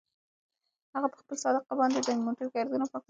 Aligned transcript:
هغه 0.93 1.07
په 1.11 1.17
خپله 1.21 1.37
صافه 1.43 1.73
باندې 1.79 1.97
د 2.05 2.07
موټر 2.25 2.47
ګردونه 2.53 2.85
پاکول. 2.91 2.99